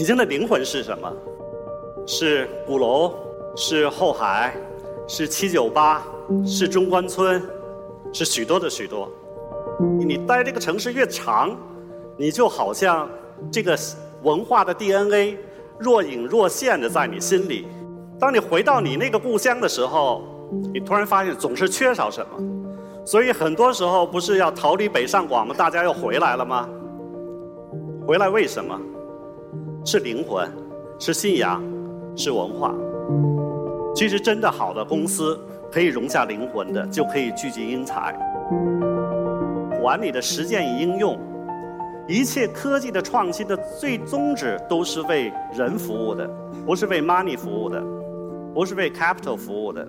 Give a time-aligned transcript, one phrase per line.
[0.00, 1.12] 北京的灵魂是什么？
[2.06, 3.12] 是鼓楼，
[3.54, 4.56] 是后海，
[5.06, 6.02] 是七九八，
[6.42, 7.42] 是中关村，
[8.10, 9.06] 是许多的许多。
[9.98, 11.54] 你待这个城市越长，
[12.16, 13.06] 你就好像
[13.52, 13.78] 这个
[14.22, 15.36] 文化的 DNA
[15.78, 17.68] 若隐若现的在你心里。
[18.18, 20.22] 当你回到你那个故乡的时候，
[20.72, 23.04] 你突然发现总是缺少什么。
[23.04, 25.54] 所以很多时候不是要逃离北上广吗？
[25.54, 26.66] 大家又回来了吗？
[28.06, 28.80] 回来为什么？
[29.84, 30.48] 是灵魂，
[30.98, 31.62] 是信仰，
[32.14, 32.74] 是文化。
[33.94, 35.38] 其实真的好的公司，
[35.72, 38.14] 可以容下灵魂的，就可以聚集英才。
[39.80, 41.18] 管理的实践与应用，
[42.06, 46.28] 一切科技的创新的最宗旨都是为人服务的，
[46.66, 47.82] 不是为 money 服务的，
[48.54, 49.88] 不是为 capital 服务的。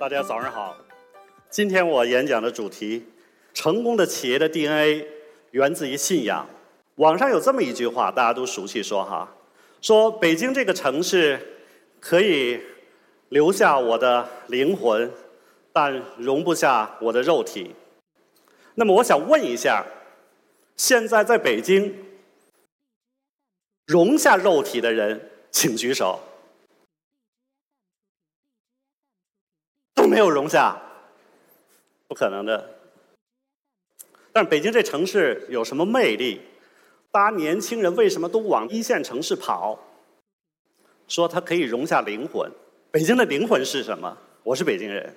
[0.00, 0.74] 大家早上好，
[1.50, 3.04] 今天我演讲的主题。
[3.54, 5.06] 成功的企业的 DNA
[5.52, 6.46] 源自于信仰。
[6.96, 9.34] 网上有这么一句话，大家都熟悉，说哈，
[9.80, 11.40] 说北京这个城市
[12.00, 12.60] 可以
[13.30, 15.10] 留下我的灵魂，
[15.72, 17.74] 但容不下我的肉体。
[18.74, 19.86] 那么我想问一下，
[20.76, 22.04] 现在在北京
[23.86, 26.20] 容下肉体的人，请举手。
[29.94, 30.80] 都没有容下，
[32.08, 32.73] 不可能的。
[34.34, 36.40] 但北京这城市有什么魅力？
[37.12, 39.78] 大家年轻人为什么都往一线城市跑？
[41.06, 42.50] 说它可以容下灵魂。
[42.90, 44.18] 北京的灵魂是什么？
[44.42, 45.14] 我是北京人，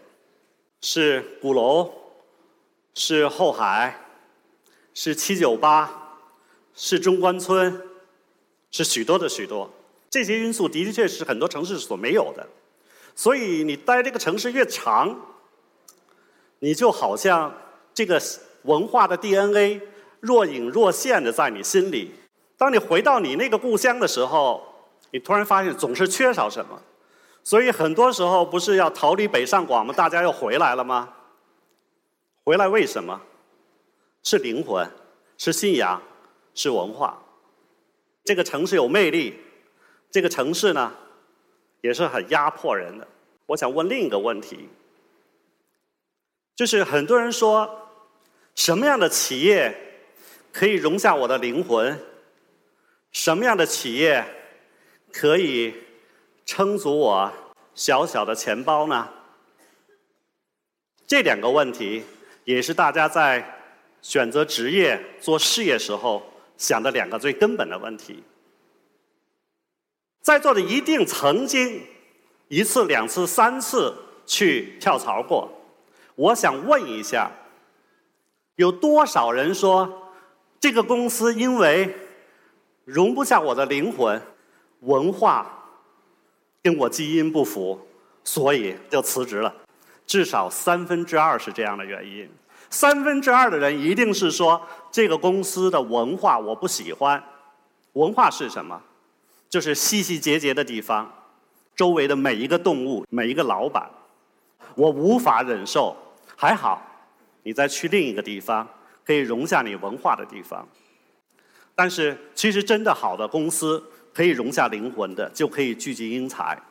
[0.81, 1.91] 是鼓楼，
[2.93, 3.99] 是后海，
[4.93, 6.19] 是七九八，
[6.75, 7.81] 是中关村，
[8.69, 9.67] 是许多的许多。
[10.11, 12.47] 这些因素的的确是很多城市所没有的。
[13.15, 15.19] 所以你待这个城市越长，
[16.59, 17.51] 你就好像
[17.95, 18.21] 这个。
[18.67, 19.81] 文化的 DNA
[20.19, 22.13] 若隐若现的在你心里。
[22.57, 24.61] 当你回到你那个故乡的时候，
[25.11, 26.81] 你突然发现总是缺少什么。
[27.43, 29.93] 所以很多时候不是要逃离北上广吗？
[29.95, 31.13] 大家又回来了吗？
[32.43, 33.21] 回来为什么？
[34.23, 34.89] 是灵魂，
[35.37, 36.01] 是信仰，
[36.53, 37.21] 是文化。
[38.25, 39.35] 这个城市有魅力，
[40.11, 40.93] 这个城市呢，
[41.81, 43.07] 也是很压迫人的。
[43.45, 44.67] 我想问另一个问题，
[46.53, 47.86] 就是很多人说。
[48.57, 49.71] 什么样的企业
[50.51, 51.97] 可以容下我的灵魂？
[53.11, 54.25] 什么样的企业
[55.13, 55.75] 可以
[56.43, 57.31] 撑足我
[57.75, 59.09] 小小的钱包呢？
[61.05, 62.03] 这两个问题
[62.45, 63.59] 也是大家在
[64.01, 66.23] 选择职业、做事业时候
[66.57, 68.23] 想的两个最根本的问题。
[70.21, 71.83] 在座的一定曾经
[72.47, 73.93] 一次、两次、三次
[74.25, 75.47] 去跳槽过。
[76.15, 77.31] 我想问一下。
[78.57, 80.11] 有多少人说，
[80.59, 81.95] 这个公司因为
[82.85, 84.19] 容不下我的灵魂、
[84.79, 85.47] 文化
[86.63, 87.79] 跟我基因不符，
[88.23, 89.53] 所以就辞职了？
[90.07, 92.27] 至少三分之二是这样的原因。
[92.71, 94.59] 三分之二的人一定是说，
[94.91, 97.23] 这个公司的文化我不喜欢。
[97.93, 98.81] 文化是什么？
[99.49, 101.13] 就是细细节节的地方，
[101.75, 103.87] 周围的每一个动物、每一个老板，
[104.73, 105.95] 我无法忍受。
[106.35, 106.81] 还好。
[107.47, 108.67] 你再去另一个地方，
[109.05, 110.67] 可以容下你文化的地方。
[111.73, 113.81] 但是，其实真的好的公司，
[114.13, 116.61] 可以容下灵魂的，就可以聚集英才。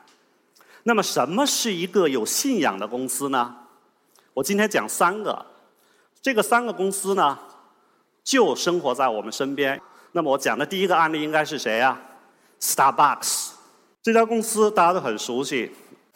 [0.83, 3.55] 那么，什么是一个有信仰的公司呢？
[4.35, 5.43] 我今天讲三个，
[6.21, 7.39] 这个三个公司呢，
[8.23, 9.81] 就生活在我们身边。
[10.11, 11.99] 那么，我讲的第一个案例应该是谁呀
[12.61, 13.53] ？Starbucks
[14.03, 15.71] 这家公司大家都很熟悉。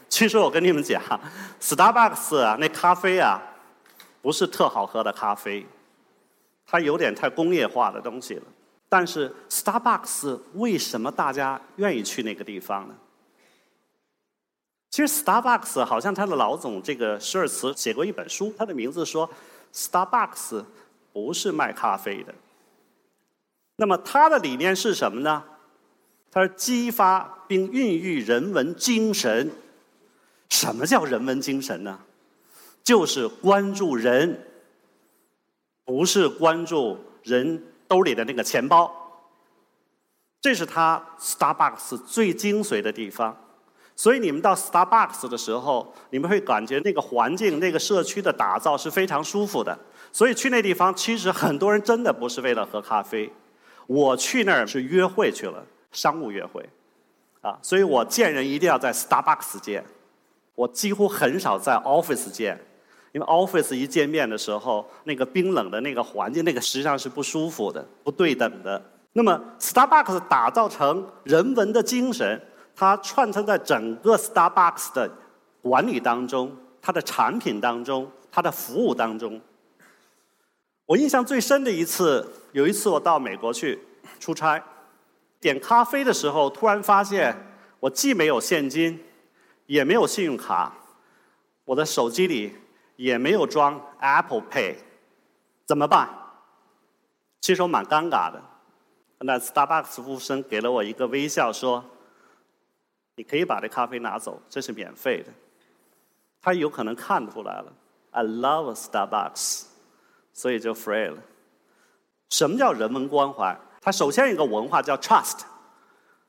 [0.07, 1.01] 其实我跟你们讲
[1.59, 3.41] ，Starbucks 啊，那咖啡啊。
[4.21, 5.65] 不是特好喝的咖啡，
[6.65, 8.43] 它有点太工业化的东西了。
[8.87, 12.95] 但是 Starbucks 为什么大家愿意去那个地方呢？
[14.89, 19.29] 其实 Starbucks 好像他的老总这个施尔茨写过一本书，他的名字说
[19.73, 20.65] Starbucks
[21.13, 22.35] 不是卖咖啡的。
[23.77, 25.43] 那么他的理念是什么呢？
[26.29, 29.49] 他是激发并孕育人文精神。
[30.49, 31.97] 什么叫人文精神呢？
[32.83, 34.47] 就是关注人，
[35.85, 38.91] 不是关注人兜里的那个钱包。
[40.39, 43.37] 这是他 Starbucks 最精髓的地方。
[43.95, 49.77] 所以你们到 Starbucks 的时候，你们会感觉那个环境、那个社区的打造是非常舒服的。
[50.11, 53.31] 所以去那地方，其实很多人真的不是为了喝咖啡。
[53.85, 56.67] 我去那儿是约会去了，商务约会。
[57.41, 59.85] 啊，所以我见人一定要在 Starbucks 见。
[60.55, 62.59] 我几乎很少在 Office 见。
[63.13, 68.81] 因为 Office 一见面的时候，那个冰冷的那个环境，那个实际上是不舒服的、不对等的。
[69.13, 72.41] 那么 Starbucks 打造成人文的精神，
[72.73, 75.11] 它串成在整个 Starbucks 的
[75.61, 79.41] 管理当中、它的产品当中、它的服务当中。
[80.85, 83.77] 我印象最深的一次，有一次我到美国去
[84.21, 84.63] 出差，
[85.41, 87.35] 点咖啡的时候，突然发现
[87.81, 89.03] 我既没有现金，
[89.65, 90.73] 也没有信用卡，
[91.65, 92.53] 我的手机里。
[93.01, 94.75] 也没有装 Apple Pay，
[95.65, 96.07] 怎么办？
[97.39, 98.39] 其实我蛮尴尬的。
[99.21, 101.83] 那 Starbucks 服务生给了我一个微笑，说
[103.17, 105.33] ：“你可以把这咖啡拿走，这是免费的。”
[106.43, 107.73] 他有可能看出来了
[108.11, 109.63] ，I love Starbucks，
[110.31, 111.17] 所以就 free 了。
[112.29, 113.57] 什么叫人文关怀？
[113.81, 115.39] 它首先一个文化叫 trust。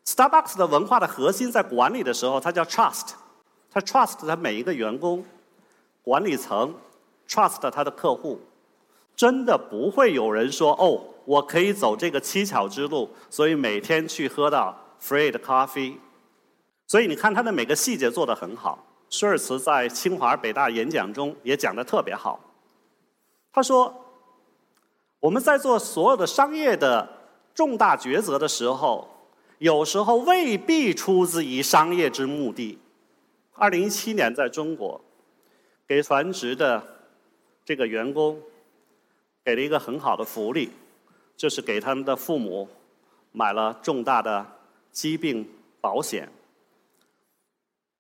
[0.07, 3.11] Starbucks 的文化的核心在管理的时候，它叫 trust，
[3.71, 5.23] 它 trust 它每一个员工。
[6.03, 6.75] 管理层
[7.29, 8.41] trust 他的客户，
[9.15, 15.97] 真的不会有人说哦，我可以走这个蹊跷之路，所以每天去喝到 free 的咖啡。
[16.89, 18.85] 所以你看他的每个细节做得很好。
[19.09, 22.41] 舒尔茨在清华、北大演讲中也讲得特别好。
[23.53, 23.95] 他说，
[25.21, 27.09] 我们在做所有的商业的
[27.55, 29.09] 重大抉择的时候，
[29.59, 32.79] 有时候未必出自于商业之目的。
[33.55, 35.01] 二零一七年在中国。
[35.93, 36.83] 给全职的
[37.67, 38.41] 这个员工
[39.45, 40.71] 给了一个很好的福利，
[41.37, 42.67] 就是给他们的父母
[43.31, 44.47] 买了重大的
[44.91, 45.47] 疾病
[45.83, 46.31] 保险。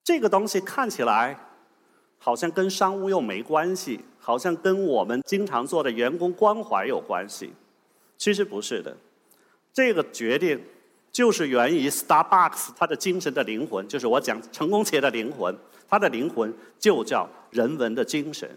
[0.02, 1.38] 这个东西看起来
[2.16, 7.52] 好像跟商务又没关系，好像跟我们经常做的员工关怀有关系。
[8.16, 8.96] 其实不是的，
[9.70, 10.58] 这个决定
[11.10, 15.54] 就是源于 Starbucks 它的精神的灵魂，就是我讲成功企业的灵魂。
[15.92, 18.48] 它的灵魂就叫人文的精神。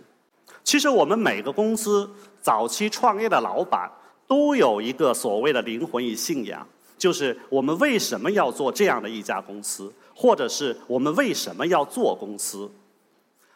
[0.63, 2.09] 其实我们每个公司
[2.41, 3.91] 早期创业的老板
[4.25, 6.65] 都有一个所谓的灵魂与信仰，
[6.97, 12.71] 就是我们为什么要做这样的一家公司，或者是我们为什么要做公司。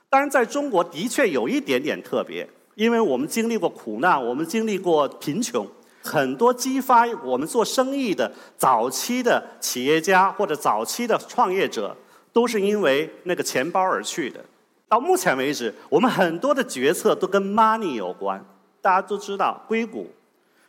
[0.09, 2.45] 当然，在中国的确有一点点特别，
[2.75, 5.65] 因为我们经历过苦难，我们经历过贫穷，
[6.03, 11.95] 很多激发我们做生意的早期的企业家或者早期的创业者。
[12.31, 14.43] 都是因为那个钱包而去的。
[14.87, 18.43] 到目前为止，我们很多的决策都跟 money 有关。
[18.81, 20.09] 大家都知道，硅谷，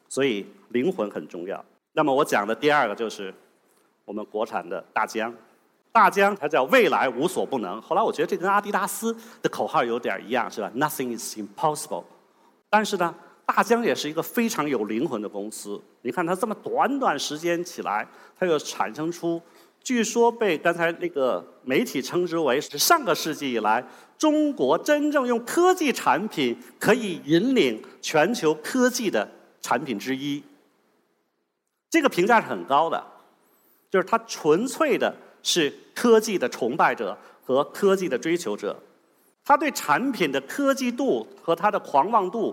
[0.09, 1.65] 所以灵魂很重要。
[1.93, 3.33] 那么我讲的第二个就是
[4.05, 5.33] 我们国产的大疆，
[5.93, 7.81] 大疆它叫未来无所不能。
[7.81, 12.03] 后来我觉得这跟阿迪达斯的口号有点一样，是吧？Nothing is impossible。
[12.69, 15.81] 但是呢，大疆也是一个非常有灵魂的公司。
[16.03, 18.07] 你看它这么短短时间起来，
[18.39, 19.41] 它又产生出，
[19.83, 23.85] 据说被刚才那个媒体称之为是上个世纪以来
[24.19, 29.31] 中国真正用科技产品可以引领全球科技的
[29.61, 30.43] 产品之一。
[31.89, 33.03] 这个评价是很高的，
[33.91, 38.77] 就是它纯粹的是科技的崇拜者和科技的追求者。
[39.47, 42.53] 他对产品的科技度和他的狂妄度，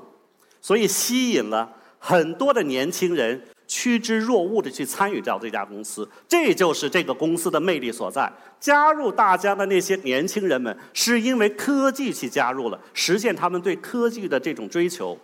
[0.61, 8.31] 所以吸引了很多的年轻人趋之若鹜的去参与到这家公司，这就是这个公司的魅力所在。
[8.59, 15.17] 加入大家的那些年轻人们，是因为科技去加入了，实现他们对科技的这种追求。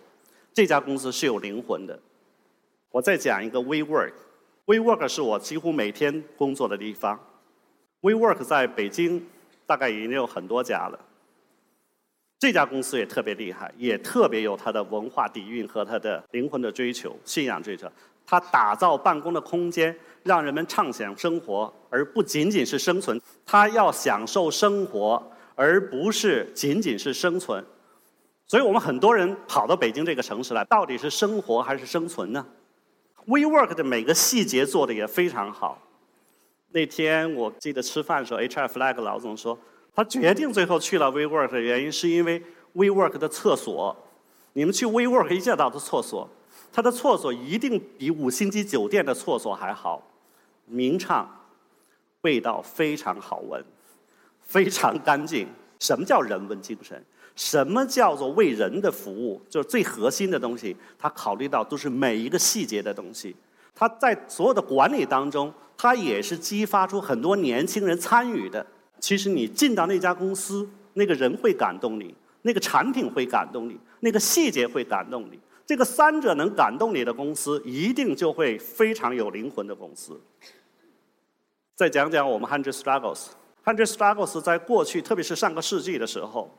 [0.52, 1.96] 这家公司是有灵魂的。
[2.90, 7.18] 我再讲一个 WeWork，WeWork 是我几乎每天工作的地方。
[8.00, 9.24] WeWork 在北京
[9.64, 10.98] 大概已经有很多家了。
[12.40, 17.86] 这家公司也特别厉害，也特别有它的文化底蕴和它的灵魂的追求、信仰追求。
[18.24, 23.20] 它打造办公的空间，让人们畅想生活，而不仅仅是生存。
[23.44, 25.22] 它要享受生活，
[25.54, 27.62] 而不是仅仅是生存。
[28.46, 32.46] 所以我们很多人跑到北京这个城市来，到底是生活还是生存呢
[33.26, 35.78] ？WeWork 的每个细节做的也非常好。
[36.70, 39.58] 那天我记得吃饭的时候，HR Flag 老总说。
[40.00, 42.42] 他决定最后去了 WeWork 的原因，是因为
[42.74, 43.94] WeWork 的厕所。
[44.54, 46.26] 你们去 WeWork 一见到的厕所，
[46.72, 50.02] 它的厕所一定比五星级酒店的厕所还好，
[50.64, 51.28] 明畅，
[52.22, 53.62] 味道非常好闻，
[54.40, 55.46] 非常干净。
[55.78, 57.04] 什么叫人文精神？
[57.36, 59.38] 什么叫做为人的服务？
[59.50, 63.36] 就是最核心的东西，他考虑到都是每一个细节的东西。
[63.74, 68.66] 他在所有的管理当中，他也是激发出很多年轻人参与的。
[69.00, 75.40] 其实你进到那家公司，那个人会感动你，那个产品会感动你，那个细节会感动你。
[75.64, 80.20] 这个三者能感动你的公司，一定就会非常有灵魂的公司。
[81.74, 86.50] 再讲讲我们 Hundred Struggles，Hundred Struggles 在过去，特别是上个世纪的时候，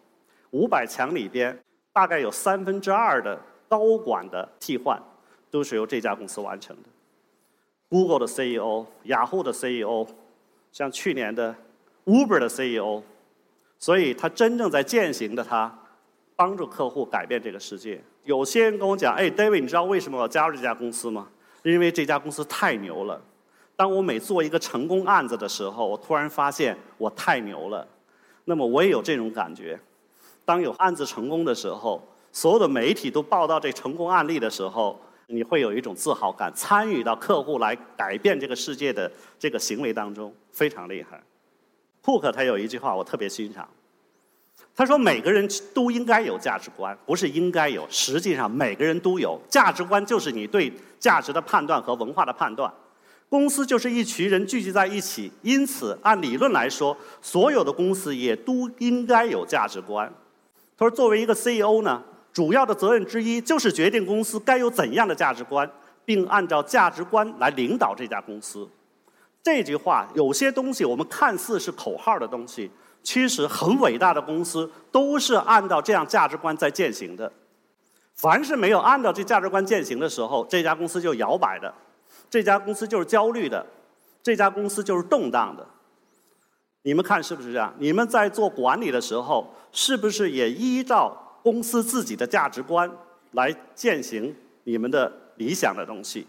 [0.51, 1.59] 五百强里边，
[1.93, 5.01] 大概有三分之二的高管的替换，
[5.51, 6.89] 都是由这家公司完成的。
[7.89, 10.07] Google 的 CEO，雅虎的 CEO，
[10.71, 11.55] 像去年的。
[12.05, 13.03] Uber 的 CEO，
[13.77, 15.73] 所以他真正在践行的，他
[16.35, 18.01] 帮助客户改变这个世界。
[18.23, 21.27] 有些人跟我讲：“哎，David，你知道为什么我加入这家公司吗？
[21.63, 23.21] 因为这家公司太牛了。
[23.75, 27.87] 当我每做一个成功案子的时候，我突然发现我太牛了。
[28.45, 29.79] 那么我也有这种感觉。
[30.45, 41.21] 当有案子成功的时候，所有的媒体都报道这成功案例的时候，你会有一种自豪感，参与到客户来改变这个世界的这个行为当中，非常厉害。”
[42.03, 43.67] 库克他有一句话我特别欣赏，
[44.75, 52.73] 他说每个人都应该有价值观，不是应该有，实际上每个人都有价值观，就是你对价值的判断和文化的判断。
[53.29, 60.11] 公司就是一群人聚集在一起，因此按理论来说，所有的公司也都应该有价值观。
[60.77, 62.03] 他说作为一个 CEO 呢，
[62.33, 65.69] 主要的责任之一就是决定公司该有怎样的价值观，
[66.03, 68.67] 并按照价值观来领导这家公司。
[69.43, 72.69] 这句话，有些东西我们看似是口号的东西，
[73.01, 77.31] 其实很伟大的公司都是按照这样价值观在践行的。
[78.13, 81.73] 凡是没有按照这价值观践行的时候，这家公司就摇摆的，
[82.29, 83.65] 这家公司就是焦虑的，
[84.21, 85.65] 这家公司就是动荡的。
[86.83, 87.73] 你们看是不是这样？
[87.79, 92.87] 你们在做管理的时候，是不是也依照公司自己的价值观
[93.31, 96.27] 来践行你们的理想的东西？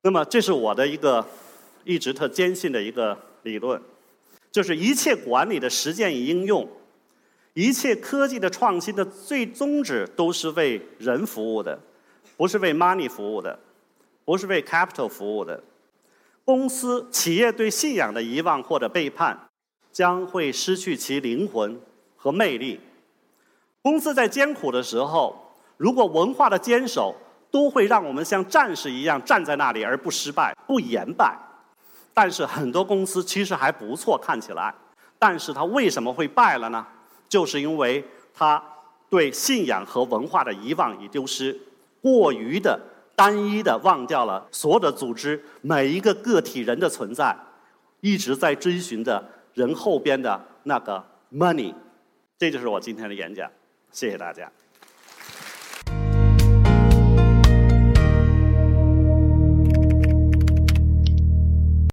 [0.00, 1.22] 那么，这是我的一个。
[1.88, 3.80] 一直特坚信的一个理论，
[4.52, 6.68] 就是一切管理的实践与应用，
[7.54, 11.80] 一切科技的创新的最宗旨都是为人服务的，
[12.36, 13.58] 不是为 money 服务的，
[14.26, 15.64] 不是为 capital 服务的。
[16.44, 19.48] 公司、企业对信仰的遗忘或者背叛，
[19.90, 21.80] 将会失去其灵魂
[22.16, 22.78] 和魅力。
[23.80, 27.16] 公司在艰苦的时候，如果文化的坚守
[27.50, 31.34] 都会让我们像战士一样站在那里而不失败、不言败。
[32.18, 34.74] 但是很多公司其实还不错，看起来，
[35.20, 36.84] 但是它为什么会败了呢？
[37.28, 38.60] 就是因为它
[39.08, 41.56] 对信仰和文化的遗忘与丢失，
[42.02, 42.76] 过于的
[43.14, 47.36] 单一的忘掉了所有的组织每一个个体人的存在，
[48.00, 51.00] 一直在追寻着人后边的那个
[51.32, 51.72] money。
[52.36, 53.48] 这就是我今天的演讲，
[53.92, 54.50] 谢谢大家。